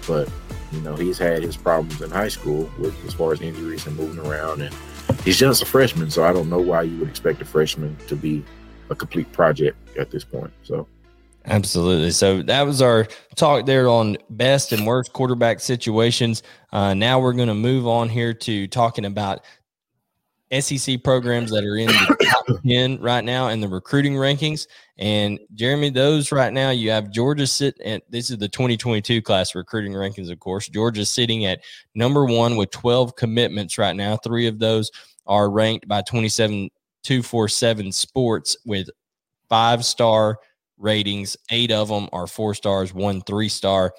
[0.08, 0.29] But,
[0.71, 3.95] you know, he's had his problems in high school with as far as injuries and
[3.95, 4.75] moving around and
[5.23, 8.15] he's just a freshman, so I don't know why you would expect a freshman to
[8.15, 8.43] be
[8.89, 10.51] a complete project at this point.
[10.63, 10.88] So
[11.45, 12.12] Absolutely.
[12.12, 16.41] So that was our talk there on best and worst quarterback situations.
[16.71, 19.41] Uh, now we're going to move on here to talking about
[20.60, 24.67] SEC programs that are in the top 10 right now in the recruiting rankings.
[24.97, 29.56] And Jeremy, those right now, you have Georgia sit at this is the 2022 class
[29.56, 30.69] recruiting rankings, of course.
[30.69, 31.62] Georgia sitting at
[31.95, 34.15] number one with 12 commitments right now.
[34.17, 34.91] Three of those
[35.25, 38.89] are ranked by 27247 Sports with
[39.49, 40.38] five star
[40.77, 41.38] ratings.
[41.51, 43.93] Eight of them are four stars, one three star.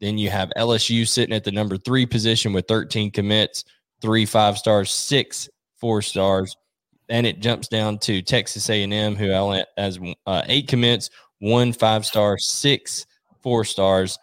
[0.00, 3.64] Then you have LSU sitting at the number three position with 13 commits,
[4.00, 6.56] three five stars, six four stars.
[7.08, 9.30] Then it jumps down to Texas A&M, who
[9.76, 13.06] has uh, eight commits, one five star, six
[13.42, 14.18] four stars,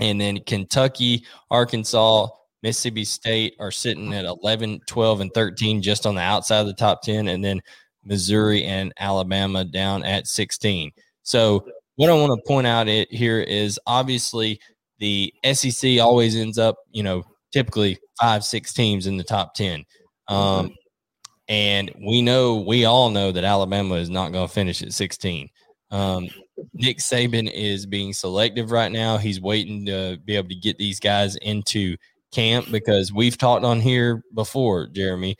[0.00, 2.28] and then Kentucky, Arkansas,
[2.62, 6.74] Mississippi State are sitting at 11, 12, and 13, just on the outside of the
[6.74, 7.60] top 10, and then
[8.04, 10.90] Missouri and Alabama down at 16.
[11.28, 14.58] So, what I want to point out it here is obviously
[14.98, 19.84] the SEC always ends up, you know, typically five, six teams in the top 10.
[20.28, 20.74] Um,
[21.46, 25.50] and we know, we all know that Alabama is not going to finish at 16.
[25.90, 26.28] Um,
[26.72, 29.18] Nick Saban is being selective right now.
[29.18, 31.98] He's waiting to be able to get these guys into
[32.32, 35.36] camp because we've talked on here before, Jeremy.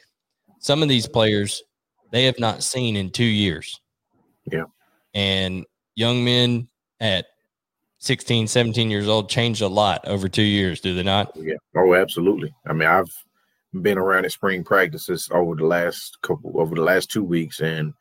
[0.61, 1.63] Some of these players
[2.13, 3.81] they have not seen in two years.
[4.53, 4.65] Yeah.
[5.15, 5.65] And
[5.99, 6.69] young men
[7.01, 7.27] at
[7.99, 11.33] 16, 17 years old changed a lot over two years, do they not?
[11.37, 11.57] Oh, yeah.
[11.77, 12.55] Oh, absolutely.
[12.67, 13.13] I mean, I've
[13.83, 17.93] been around in spring practices over the last couple over the last two weeks, and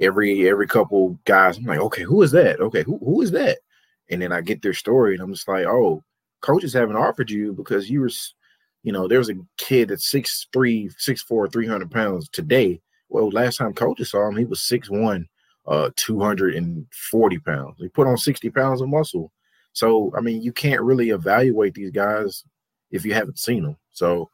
[0.00, 2.60] every every couple guys, I'm like, okay, who is that?
[2.60, 3.58] Okay, who who is that?
[4.10, 6.02] And then I get their story, and I'm just like, oh,
[6.40, 8.10] coaches haven't offered you because you were,
[8.82, 12.80] you know, there was a kid that's six three, six four, three hundred pounds today.
[13.08, 15.28] Well, last time coaches saw him, he was six one,
[15.66, 17.76] uh, two hundred and forty pounds.
[17.78, 19.32] He put on sixty pounds of muscle.
[19.72, 22.44] So I mean, you can't really evaluate these guys
[22.90, 23.76] if you haven't seen them.
[23.90, 24.30] So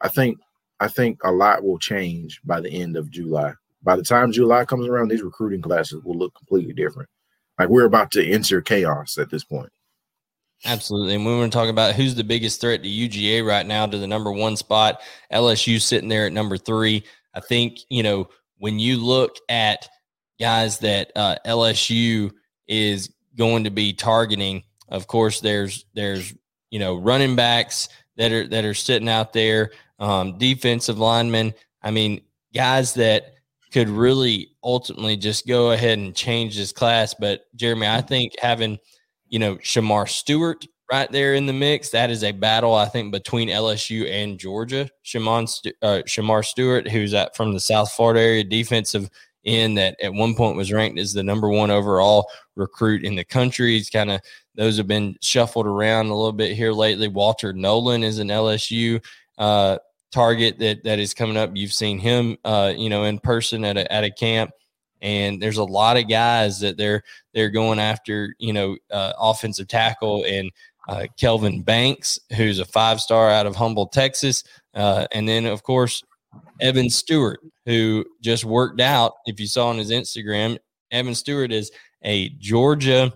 [0.00, 0.38] I think
[0.80, 3.54] I think a lot will change by the end of July.
[3.82, 7.08] By the time July comes around, these recruiting classes will look completely different.
[7.58, 9.70] Like we're about to enter chaos at this point.
[10.64, 11.16] Absolutely.
[11.16, 13.98] And we want to talk about who's the biggest threat to UGA right now to
[13.98, 15.00] the number one spot.
[15.32, 17.04] LSU sitting there at number three.
[17.34, 19.88] I think, you know, when you look at
[20.42, 22.32] guys that uh, LSU
[22.66, 24.64] is going to be targeting.
[24.88, 26.34] Of course, there's there's
[26.70, 31.54] you know running backs that are that are sitting out there, um, defensive linemen.
[31.80, 33.34] I mean, guys that
[33.72, 37.14] could really ultimately just go ahead and change this class.
[37.14, 38.80] But Jeremy, I think having
[39.28, 43.12] you know Shemar Stewart right there in the mix, that is a battle I think
[43.12, 44.82] between LSU and Georgia.
[44.82, 49.08] Uh, Shemar Stewart, who's at from the South Florida area, defensive
[49.44, 53.24] end that at one point was ranked as the number one overall recruit in the
[53.24, 53.74] country.
[53.74, 54.20] He's kind of
[54.54, 57.08] those have been shuffled around a little bit here lately.
[57.08, 59.02] Walter Nolen is an LSU
[59.38, 59.78] uh,
[60.12, 61.50] target that that is coming up.
[61.54, 64.50] You've seen him, uh, you know, in person at a, at a camp,
[65.00, 67.02] and there's a lot of guys that they're
[67.34, 70.50] they're going after, you know, uh, offensive tackle and
[70.88, 75.62] uh, Kelvin Banks, who's a five star out of Humble, Texas, uh, and then of
[75.62, 76.02] course
[76.60, 79.14] Evan Stewart, who just worked out.
[79.26, 80.58] If you saw on his Instagram,
[80.90, 81.70] Evan Stewart is
[82.02, 83.12] a Georgia.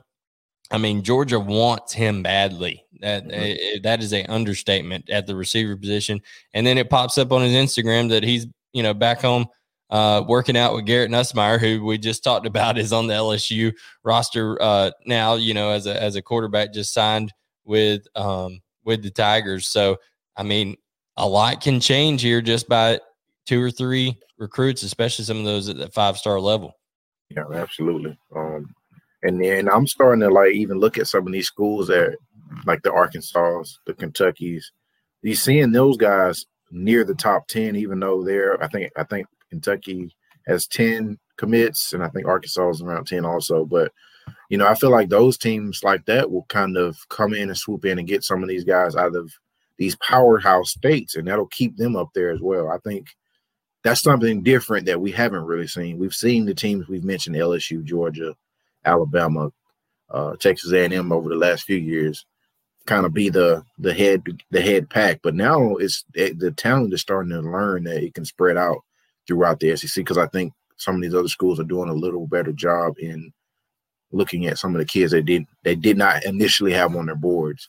[0.71, 2.85] I mean, Georgia wants him badly.
[3.01, 3.83] That mm-hmm.
[3.83, 6.21] that is a understatement at the receiver position.
[6.55, 9.47] And then it pops up on his Instagram that he's you know back home
[9.91, 13.73] uh, working out with Garrett Nussmeier, who we just talked about, is on the LSU
[14.03, 15.35] roster uh, now.
[15.35, 17.33] You know, as a as a quarterback, just signed
[17.65, 19.67] with um, with the Tigers.
[19.67, 19.99] So
[20.37, 20.77] I mean,
[21.17, 23.01] a lot can change here just by
[23.47, 26.75] two or three recruits, especially some of those at the five star level.
[27.31, 28.19] Yeah, absolutely.
[28.35, 28.75] Um,
[29.23, 32.17] and then I'm starting to like even look at some of these schools that
[32.65, 34.65] like the Arkansas, the Kentuckys.
[35.23, 39.27] You seeing those guys near the top ten, even though they're I think I think
[39.51, 40.15] Kentucky
[40.47, 43.65] has ten commits, and I think Arkansas is around ten also.
[43.65, 43.93] But
[44.49, 47.59] you know, I feel like those teams like that will kind of come in and
[47.59, 49.33] swoop in and get some of these guys out of
[49.79, 52.71] these powerhouse states, and that'll keep them up there as well.
[52.71, 53.09] I think
[53.87, 55.97] that's something different that we haven't really seen.
[55.97, 58.35] We've seen the teams we've mentioned: LSU, Georgia,
[58.85, 59.53] Alabama,
[60.11, 62.27] uh, Texas A&M over the last few years,
[62.87, 65.21] kind of be the the head the head pack.
[65.23, 68.79] But now it's it, the talent is starting to learn that it can spread out
[69.29, 72.27] throughout the SEC because I think some of these other schools are doing a little
[72.27, 73.33] better job in
[74.11, 77.15] looking at some of the kids they did they did not initially have on their
[77.15, 77.69] boards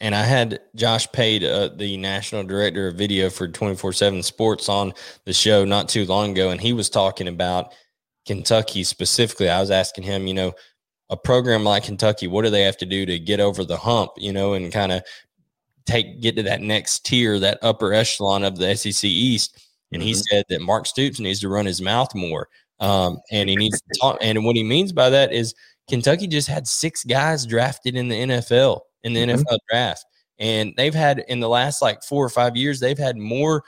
[0.00, 4.68] and I had Josh Pate, uh, the national director of video for 24 7 Sports,
[4.68, 4.92] on
[5.24, 6.50] the show not too long ago.
[6.50, 7.72] And he was talking about
[8.26, 9.48] Kentucky specifically.
[9.48, 10.52] I was asking him, you know,
[11.10, 14.12] a program like Kentucky, what do they have to do to get over the hump,
[14.16, 15.02] you know, and kind of
[15.86, 19.64] take get to that next tier, that upper echelon of the SEC East?
[19.92, 20.20] And he mm-hmm.
[20.30, 22.48] said that Mark Stoops needs to run his mouth more.
[22.80, 24.18] Um, and he needs to talk.
[24.20, 25.54] And what he means by that is
[25.88, 29.40] Kentucky just had six guys drafted in the NFL in the mm-hmm.
[29.40, 30.04] NFL draft.
[30.38, 33.62] And they've had in the last like four or five years, they've had more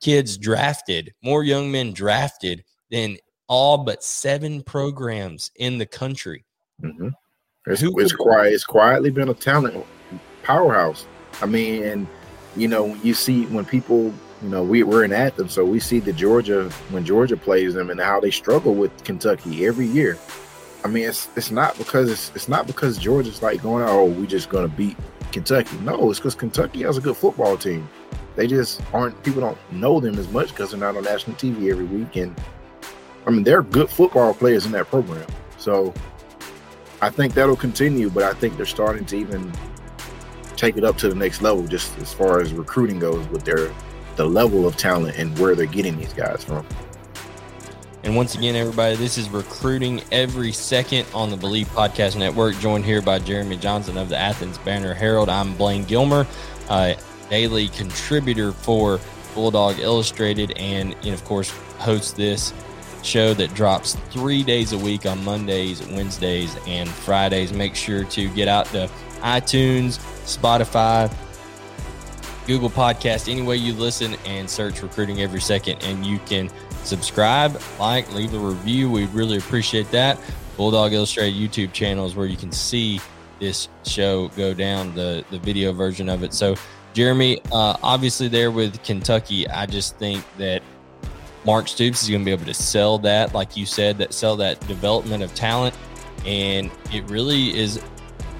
[0.00, 6.44] kids drafted, more young men drafted than all but seven programs in the country.
[6.82, 7.08] Mm-hmm.
[7.66, 9.84] It's, it's, quiet, it's quietly been a talent
[10.42, 11.06] powerhouse.
[11.42, 12.06] I mean, and
[12.56, 14.12] you know, you see when people,
[14.42, 17.90] you know, we, we're in Athens, so we see the Georgia when Georgia plays them
[17.90, 20.18] and how they struggle with Kentucky every year.
[20.84, 24.26] I mean, it's it's not because it's it's not because Georgia's like going, oh, we
[24.26, 24.96] just gonna beat
[25.32, 25.76] Kentucky.
[25.78, 27.88] No, it's because Kentucky has a good football team.
[28.36, 29.20] They just aren't.
[29.22, 32.16] People don't know them as much because they're not on national TV every week.
[32.16, 32.34] And
[33.26, 35.26] I mean, they're good football players in that program.
[35.58, 35.92] So
[37.02, 38.08] I think that'll continue.
[38.08, 39.52] But I think they're starting to even
[40.56, 43.70] take it up to the next level, just as far as recruiting goes, with their
[44.16, 46.66] the level of talent and where they're getting these guys from.
[48.02, 52.58] And once again, everybody, this is recruiting every second on the Bleav Podcast Network.
[52.58, 55.28] Joined here by Jeremy Johnson of the Athens Banner Herald.
[55.28, 56.26] I'm Blayne Gilmer,
[56.70, 56.94] uh,
[57.28, 59.00] daily contributor for
[59.34, 62.54] Bulldog Illustrated, and, and of course, host this
[63.02, 67.52] show that drops three days a week on Mondays, Wednesdays, and Fridays.
[67.52, 68.88] Make sure to get out to
[69.20, 71.14] iTunes, Spotify,
[72.46, 76.50] Google Podcast, any way you listen, and search Recruiting Every Second, and you can
[76.84, 78.90] subscribe, like, leave a review.
[78.90, 80.18] We'd really appreciate that.
[80.56, 83.00] Bulldog Illustrated YouTube channel is where you can see
[83.38, 86.34] this show go down, the, the video version of it.
[86.34, 86.56] So,
[86.92, 90.62] Jeremy, uh, obviously, there with Kentucky, I just think that
[91.44, 94.36] Mark Stoops is going to be able to sell that, like you said, that sell
[94.36, 95.74] that development of talent.
[96.26, 97.80] And it really is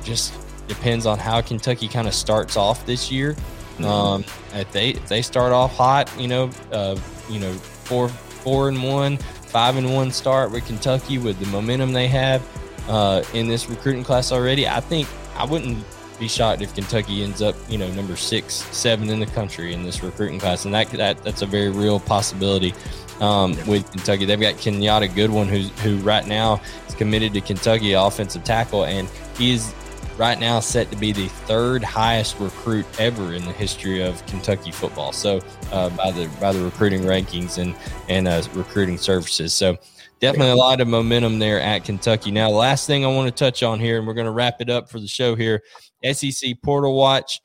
[0.05, 0.35] just
[0.69, 3.35] depends on how Kentucky kind of starts off this year.
[3.35, 3.85] Mm-hmm.
[3.85, 6.99] Um, if they if they start off hot, you know, uh,
[7.31, 8.11] you know, four
[8.43, 12.47] four and one, five and one start with Kentucky with the momentum they have
[12.89, 14.67] uh, in this recruiting class already.
[14.67, 15.85] I think I wouldn't
[16.19, 19.83] be shocked if Kentucky ends up, you know, number six, seven in the country in
[19.83, 22.75] this recruiting class, and that that that's a very real possibility
[23.21, 24.27] um, with Kentucky.
[24.27, 29.09] They've got Kiyaunta Goodwin, who's who right now is committed to Kentucky offensive tackle, and
[29.37, 29.75] he is
[30.21, 34.71] right now set to be the third highest recruit ever in the history of Kentucky
[34.71, 35.13] football.
[35.13, 35.41] So
[35.73, 37.75] uh, by the by the recruiting rankings and
[38.11, 39.55] and uh, recruiting services.
[39.55, 39.79] So
[40.21, 42.31] definitely a lot of momentum there at Kentucky.
[42.31, 44.61] Now, the last thing I want to touch on here, and we're going to wrap
[44.61, 45.63] it up for the show here
[46.05, 47.41] SEC Portal Watch.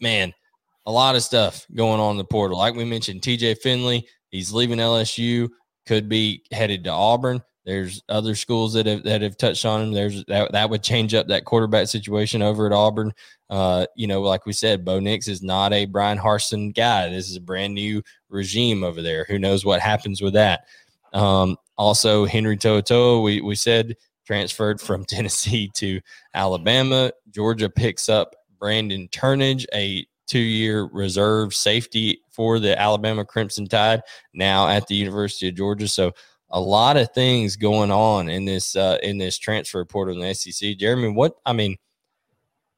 [0.00, 0.32] Man,
[0.86, 2.56] a lot of stuff going on in the portal.
[2.56, 5.50] Like we mentioned, TJ Finley, he's leaving LSU,
[5.86, 7.42] could be headed to Auburn.
[7.64, 9.92] There's other schools that have that have touched on him.
[9.92, 13.12] There's that that would change up that quarterback situation over at Auburn.
[13.48, 17.08] Uh, you know, like we said, Bo Nix is not a Bryan Harsin guy.
[17.08, 19.24] This is a brand new regime over there.
[19.28, 20.64] Who knows what happens with that?
[21.14, 23.96] Um, also, Henry To'oTo'o, we, we said
[24.26, 26.00] transferred from Tennessee to
[26.34, 27.12] Alabama.
[27.30, 34.02] Georgia picks up Brandon Turnage, a two year reserve safety for the Alabama Crimson Tide,
[34.32, 35.88] now at the University of Georgia.
[35.88, 36.12] So,
[36.54, 40.34] a lot of things going on in this uh, in this transfer portal in the
[40.34, 40.78] SEC.
[40.78, 41.76] Jeremy, what I mean,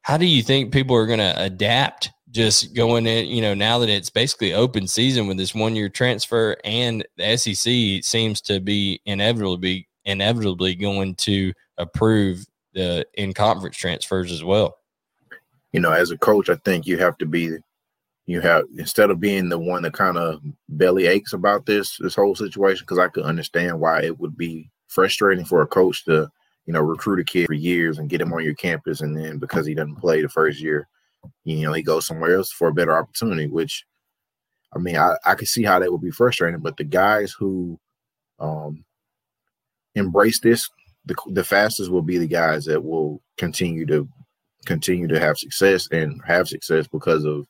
[0.01, 3.79] how do you think people are going to adapt just going in, you know, now
[3.79, 8.61] that it's basically open season with this one year transfer and the SEC seems to
[8.61, 14.79] be inevitably be inevitably going to approve the in conference transfers as well.
[15.73, 17.59] You know, as a coach, I think you have to be
[18.27, 22.15] you have instead of being the one that kind of belly aches about this this
[22.15, 26.29] whole situation because I could understand why it would be frustrating for a coach to
[26.67, 29.39] you know recruit a kid for years and get him on your campus and then
[29.39, 30.89] because he doesn't play the first year
[31.45, 33.85] you know, he goes somewhere else for a better opportunity, which
[34.75, 37.79] I mean, I, I could see how that would be frustrating, but the guys who
[38.39, 38.85] um
[39.95, 40.69] embrace this
[41.07, 44.09] the, the fastest will be the guys that will continue to
[44.67, 47.47] continue to have success and have success because of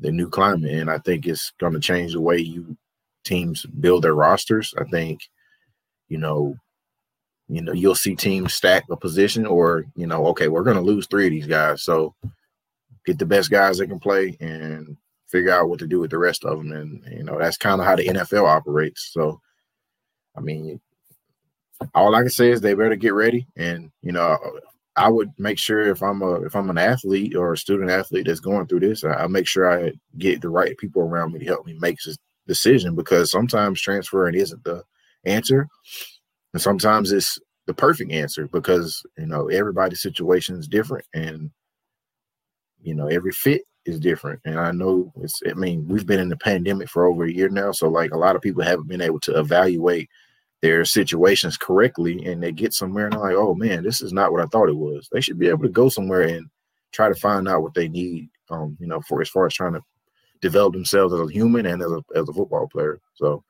[0.00, 0.72] the new climate.
[0.72, 2.76] And I think it's going to change the way you
[3.24, 4.74] teams build their rosters.
[4.78, 5.20] I think,
[6.08, 6.56] you know,
[7.48, 10.82] you know, you'll see teams stack a position or, you know, okay, we're going to
[10.82, 11.82] lose three of these guys.
[11.82, 12.14] So
[13.04, 16.18] get the best guys that can play and figure out what to do with the
[16.18, 16.72] rest of them.
[16.72, 19.10] And you know, that's kind of how the NFL operates.
[19.12, 19.40] So,
[20.36, 20.80] I mean,
[21.94, 23.46] all I can say is they better get ready.
[23.56, 24.38] And you know,
[24.96, 28.26] I would make sure if I'm a if I'm an athlete or a student athlete
[28.26, 31.40] that's going through this, I, I make sure I get the right people around me
[31.40, 34.84] to help me make this decision because sometimes transferring isn't the
[35.24, 35.68] answer,
[36.52, 41.50] and sometimes it's the perfect answer because you know everybody's situation is different and
[42.84, 44.40] you know, every fit is different.
[44.44, 47.48] And I know it's, I mean, we've been in the pandemic for over a year
[47.48, 47.72] now.
[47.72, 50.08] So, like, a lot of people haven't been able to evaluate
[50.64, 54.32] their situations correctly and they get somewhere and they're like, oh man, this is not
[54.32, 55.06] what I thought it was.
[55.12, 56.48] They should be able to go somewhere and
[56.90, 59.74] try to find out what they need, um, you know, for as far as trying
[59.74, 59.82] to
[60.40, 62.98] develop themselves as a human and as a, as a football player.
[63.12, 63.44] So,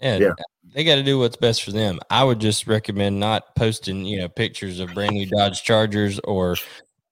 [0.00, 0.32] yeah, yeah.
[0.74, 2.00] they got to do what's best for them.
[2.10, 6.56] I would just recommend not posting, you know, pictures of brand new Dodge Chargers or,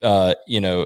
[0.02, 0.84] uh, you know,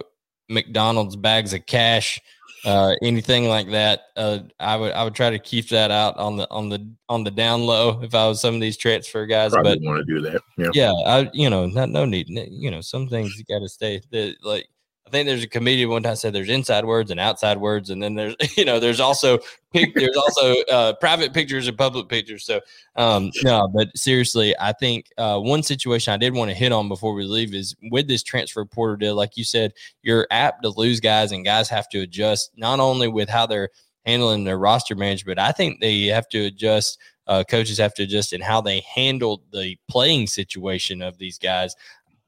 [0.51, 2.21] McDonald's bags of cash,
[2.64, 4.03] uh, anything like that.
[4.16, 7.24] Uh, I would I would try to keep that out on the on the on
[7.24, 9.53] the down low if I was some of these transfer guys.
[9.53, 10.40] Probably but want to do that.
[10.57, 10.92] Yeah, yeah.
[11.07, 12.29] I you know not no need.
[12.29, 14.00] You know some things you got to stay.
[14.11, 14.68] The, like
[15.07, 18.03] I think there's a comedian one time said there's inside words and outside words, and
[18.03, 19.38] then there's you know there's also
[19.73, 22.45] there's also uh, private pictures and public pictures.
[22.45, 22.61] So
[22.97, 26.88] um, no, but seriously, I think uh, one situation I did want to hit on
[26.88, 29.14] before we leave is with this transfer portal deal.
[29.14, 33.09] Like you said, you're apt to lose guys, and guys have to adjust not only
[33.09, 33.69] with how they're
[34.07, 35.38] handling their roster management.
[35.38, 36.99] I think they have to adjust.
[37.27, 41.75] Uh, coaches have to adjust in how they handle the playing situation of these guys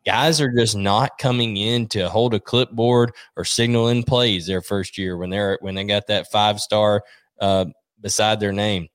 [0.06, 4.62] guys are just not coming in to hold a clipboard or signal in plays their
[4.62, 7.02] first year when they're when they got that five star
[7.40, 7.66] uh,
[8.00, 8.88] beside their name.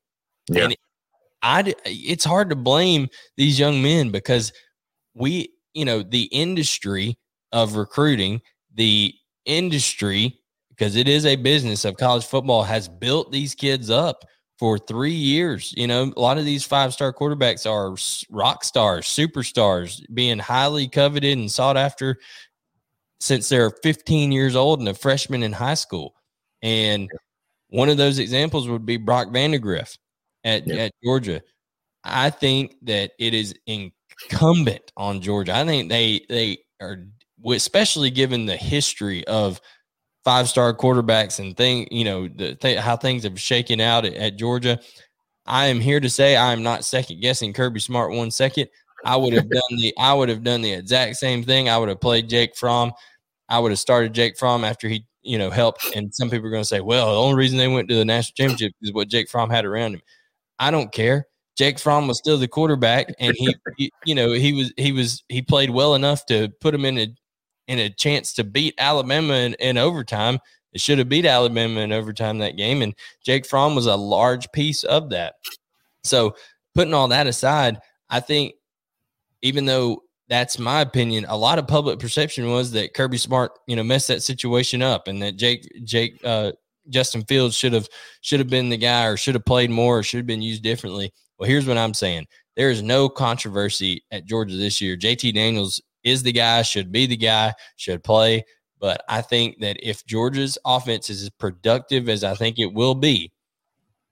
[0.49, 0.65] Yeah.
[0.65, 0.75] And
[1.43, 4.53] I it's hard to blame these young men because
[5.13, 7.17] we, you know, the industry
[7.51, 8.41] of recruiting,
[8.73, 9.13] the
[9.45, 10.37] industry
[10.69, 14.23] because it is a business of college football has built these kids up
[14.61, 15.73] for three years.
[15.75, 17.97] You know, a lot of these five star quarterbacks are
[18.29, 22.19] rock stars, superstars, being highly coveted and sought after
[23.19, 26.13] since they're 15 years old and a freshman in high school.
[26.61, 27.09] And
[27.69, 29.97] one of those examples would be Brock Vandagriff
[30.43, 30.77] at, yep.
[30.77, 31.41] at Georgia.
[32.03, 35.55] I think that it is incumbent on Georgia.
[35.55, 37.07] I think they they are
[37.47, 39.59] especially given the history of
[40.23, 44.13] five star quarterbacks and thing, you know, the th- how things have shaken out at,
[44.13, 44.79] at, Georgia.
[45.45, 48.67] I am here to say I am not second guessing Kirby Smart one second.
[49.03, 51.69] I would have done the I would have done the exact same thing.
[51.69, 52.91] I would have played Jake Fromm.
[53.49, 55.95] I would have started Jake Fromm after he, you know, helped.
[55.95, 58.05] And some people are going to say, well, the only reason they went to the
[58.05, 60.01] national championship is what Jake Fromm had around him.
[60.59, 61.25] I don't care.
[61.57, 65.23] Jake Fromm was still the quarterback, and he, he, you know, he was he was
[65.27, 67.07] he played well enough to put him in a
[67.71, 70.39] in a chance to beat Alabama in, in overtime.
[70.73, 72.93] It should have beat Alabama in overtime that game, and
[73.25, 75.35] Jake Fromm was a large piece of that.
[76.03, 76.35] So,
[76.75, 78.55] putting all that aside, I think
[79.41, 81.25] even though that's my opinion.
[81.27, 85.09] A lot of public perception was that Kirby Smart, you know, messed that situation up,
[85.09, 86.53] and that Jake Jake uh,
[86.89, 87.89] Justin Fields should have
[88.21, 90.63] should have been the guy, or should have played more, or should have been used
[90.63, 91.11] differently.
[91.37, 94.95] Well, here's what I'm saying: there is no controversy at Georgia this year.
[94.95, 98.45] JT Daniels is the guy, should be the guy, should play.
[98.79, 102.95] But I think that if Georgia's offense is as productive as I think it will
[102.95, 103.31] be,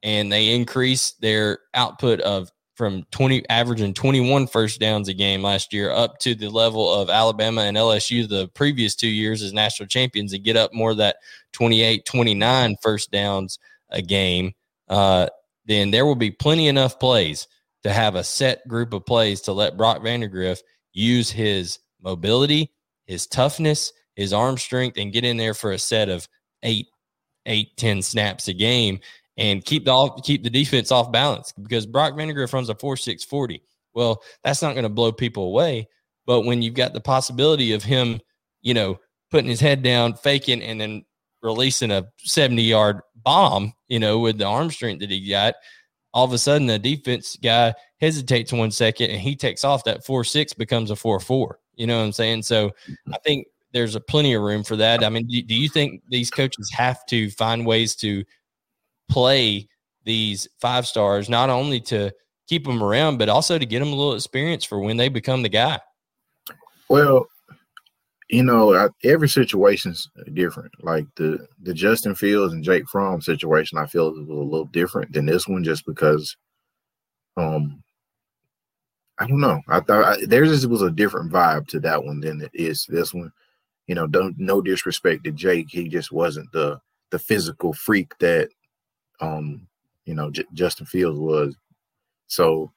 [0.03, 5.73] and they increase their output of from 20 averaging 21 first downs a game last
[5.73, 9.87] year up to the level of Alabama and LSU the previous two years as national
[9.87, 11.17] champions and get up more that
[11.51, 13.59] 28 29 first downs
[13.89, 14.53] a game
[14.87, 15.27] uh,
[15.65, 17.49] then there will be plenty enough plays
[17.83, 20.59] to have a set group of plays to let Brock Vandagriff
[20.93, 22.71] use his mobility,
[23.05, 26.27] his toughness, his arm strength, and get in there for a set of
[26.63, 26.87] eight,
[27.45, 28.99] eight, ten snaps a game
[29.37, 32.97] and keep the off, keep the defense off balance because Brock Vandagriff runs a four
[32.97, 33.61] six forty.
[33.93, 35.87] Well, that's not going to blow people away.
[36.25, 38.19] But when you've got the possibility of him,
[38.61, 38.99] you know,
[39.31, 41.05] putting his head down, faking, and then
[41.41, 45.55] releasing a 70 yard bomb, you know, with the arm strength that he got,
[46.13, 49.83] all of a sudden the defense guy hesitates one second and he takes off.
[49.83, 51.59] That four six becomes a four four.
[51.75, 52.43] You know what I'm saying?
[52.43, 52.71] So
[53.13, 55.03] I think there's a plenty of room for that.
[55.03, 58.23] I mean, do, do you think these coaches have to find ways to
[59.09, 59.67] play
[60.05, 62.11] these five stars, not only to
[62.47, 65.43] keep them around, but also to get them a little experience for when they become
[65.43, 65.79] the guy.
[66.89, 67.27] Well,
[68.29, 70.71] you know, every situation's different.
[70.83, 75.11] Like the the Justin Fields and Jake Fromm situation, I feel is a little different
[75.13, 76.37] than this one, just because,
[77.37, 77.83] um,
[79.17, 79.61] I don't know.
[79.67, 83.13] I thought I, theirs was a different vibe to that one than it is this
[83.13, 83.31] one.
[83.87, 88.49] You know, don't no disrespect to Jake, he just wasn't the the physical freak that
[89.21, 89.67] um,
[90.05, 91.55] you know, J- Justin Fields was.
[92.27, 92.71] So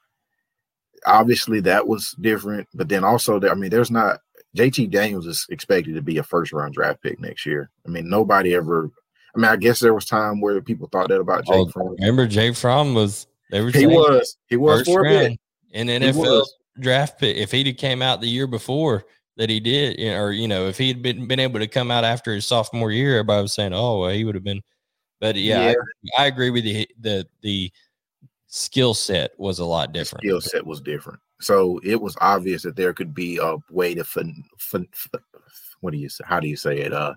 [1.04, 4.20] obviously that was different, but then also I mean, there's not
[4.56, 7.70] JT Daniels is expected to be a first round draft pick next year.
[7.86, 8.90] I mean, nobody ever.
[9.34, 11.96] I mean, I guess there was time where people thought that about Jake oh, Fromm.
[11.98, 13.26] Remember, Jake Fromm was.
[13.50, 14.36] Were he was.
[14.46, 15.38] He was for a bit.
[15.72, 16.46] in NFL
[16.78, 17.36] draft pick.
[17.36, 19.04] If he'd came out the year before
[19.36, 22.34] that he did, or you know, if he'd been been able to come out after
[22.34, 24.62] his sophomore year, everybody was saying, "Oh, well, he would have been."
[25.20, 25.74] But yeah, yeah.
[26.18, 26.84] I, I, agree with you.
[27.00, 27.70] The the
[28.48, 30.24] skill set was a lot different.
[30.24, 31.20] Skill set was different.
[31.42, 34.86] So it was obvious that there could be a way to fin, fin,
[35.80, 36.24] what do you say?
[36.26, 36.92] How do you say it?
[36.92, 37.14] Uh,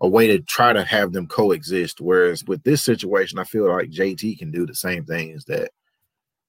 [0.00, 2.00] a way to try to have them coexist.
[2.00, 5.70] Whereas with this situation, I feel like JT can do the same things that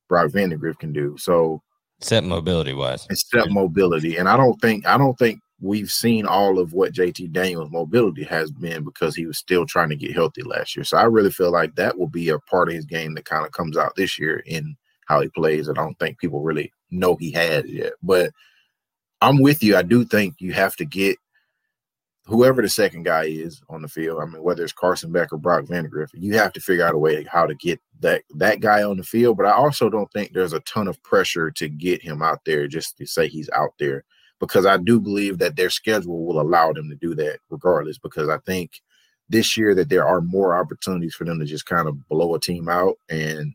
[0.09, 1.15] Brock Vandagriff can do.
[1.17, 1.61] So
[2.01, 6.59] set mobility wise, set mobility, and I don't think I don't think we've seen all
[6.59, 10.41] of what JT Daniels' mobility has been because he was still trying to get healthy
[10.43, 10.83] last year.
[10.83, 13.45] So I really feel like that will be a part of his game that kind
[13.45, 15.69] of comes out this year in how he plays.
[15.69, 17.93] I don't think people really know he has yet.
[18.01, 18.31] But
[19.21, 19.75] I'm with you.
[19.75, 21.17] I do think you have to get
[22.25, 24.19] whoever the second guy is on the field.
[24.21, 26.97] I mean, whether it's Carson Beck or Brock Vandagriff, you have to figure out a
[26.97, 29.37] way how to get that that guy on the field.
[29.37, 32.67] But I also don't think there's a ton of pressure to get him out there
[32.67, 34.03] just to say he's out there
[34.39, 37.97] because I do believe that their schedule will allow them to do that regardless.
[37.97, 38.81] Because I think
[39.29, 42.39] this year that there are more opportunities for them to just kind of blow a
[42.39, 43.53] team out and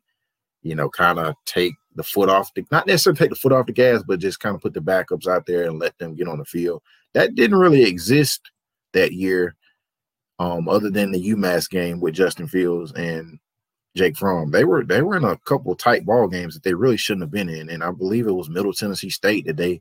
[0.63, 3.67] you know kind of take the foot off the not necessarily take the foot off
[3.67, 6.29] the gas, but just kind of put the backups out there and let them get
[6.29, 6.83] on the field.
[7.15, 8.51] That didn't really exist
[8.93, 9.57] that year,
[10.39, 13.39] um, other than the UMass game with Justin Fields and
[13.97, 14.51] Jake Fromm.
[14.51, 17.31] They were they were in a couple tight ball games that they really shouldn't have
[17.31, 19.81] been in, and I believe it was Middle Tennessee State that they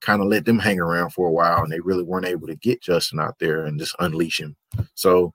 [0.00, 2.54] kind of let them hang around for a while and they really weren't able to
[2.56, 4.56] get Justin out there and just unleash him.
[4.94, 5.34] So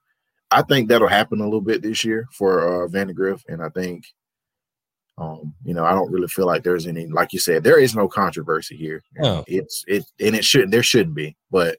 [0.52, 3.38] I think that'll happen a little bit this year for uh.
[3.50, 4.06] And I think
[5.18, 7.96] um, you know, I don't really feel like there's any like you said, there is
[7.96, 9.04] no controversy here.
[9.18, 9.44] No.
[9.48, 11.78] It's it and it shouldn't there shouldn't be, but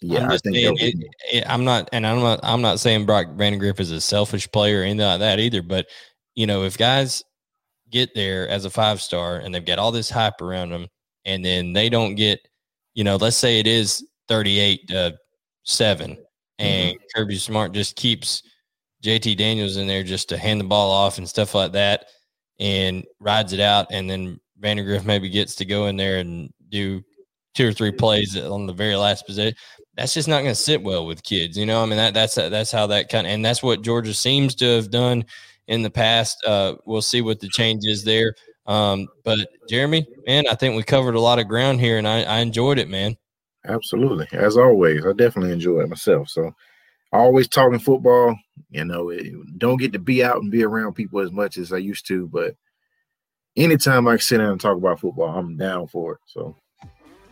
[0.00, 0.94] yeah, I think saying, it,
[1.32, 4.80] it, I'm not, and I'm not, I'm not saying Brock Vandagriff is a selfish player
[4.80, 5.60] or anything like that either.
[5.60, 5.86] But
[6.36, 7.24] you know, if guys
[7.90, 10.86] get there as a five star and they've got all this hype around them,
[11.24, 12.40] and then they don't get,
[12.94, 15.18] you know, let's say it is 38 to
[15.64, 16.16] 7
[16.58, 17.04] and mm-hmm.
[17.14, 18.42] Kirby Smart just keeps
[19.02, 22.06] JT Daniels in there just to hand the ball off and stuff like that
[22.58, 27.02] and rides it out and then Vandagriff maybe gets to go in there and do
[27.54, 29.54] two or three plays on the very last position.
[29.96, 31.82] That's just not going to sit well with kids, you know.
[31.82, 34.64] I mean, that that's that's how that kind of, and that's what Georgia seems to
[34.76, 35.24] have done
[35.66, 36.42] in the past.
[36.46, 38.34] Uh, we'll see what the change is there.
[38.66, 42.22] Um, but Jeremy, man, I think we covered a lot of ground here, and I,
[42.22, 43.16] I enjoyed it, man.
[43.64, 46.28] Absolutely, as always, I definitely enjoy it myself.
[46.28, 46.54] So,
[47.12, 48.36] always talking football.
[48.70, 49.12] You know,
[49.56, 52.26] don't get to be out and be around people as much as I used to,
[52.26, 52.54] but
[53.56, 56.18] anytime I can sit down and talk about football, I'm down for it.
[56.26, 56.56] So.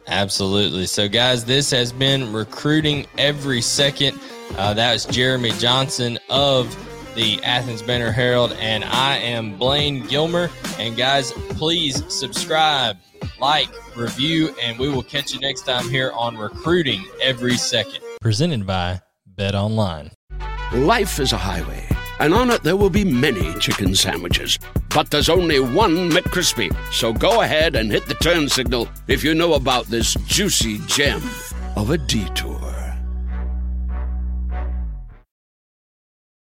[0.09, 0.87] Absolutely.
[0.87, 4.19] So, guys, this has been recruiting every second.
[4.57, 6.75] Uh, that was Jeremy Johnson of
[7.17, 10.49] the Athens Banner Herald, and I am Blayne Gilmer.
[10.79, 12.99] And, guys, please subscribe,
[13.41, 17.99] like, review, and we will catch you next time here on Recruiting Every Second.
[18.21, 19.01] Presented by
[19.37, 20.11] Bet Online.
[20.73, 21.87] Life is a highway,
[22.21, 24.59] and on it there will be many chicken sandwiches.
[24.95, 26.75] But there's only one McCrispy.
[26.91, 31.23] So go ahead and hit the turn signal if you know about this juicy gem
[31.77, 32.97] of a detour.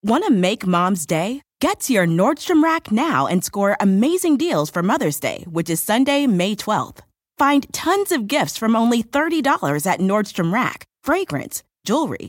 [0.04, 1.40] Want to make mom's day?
[1.60, 5.80] Get to your Nordstrom Rack now and score amazing deals for Mother's Day, which is
[5.80, 6.98] Sunday, May 12th.
[7.38, 12.28] Find tons of gifts from only $30 at Nordstrom Rack fragrance, jewelry,